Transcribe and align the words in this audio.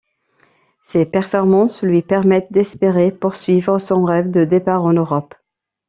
Ses 0.81 1.05
performances 1.05 1.83
lui 1.83 2.01
permettent 2.01 2.51
d'espérer 2.51 3.11
poursuivre 3.11 3.77
son 3.77 4.03
rêve 4.03 4.31
de 4.31 4.43
départ 4.45 4.83
en 4.83 4.93
Europe. 4.93 5.35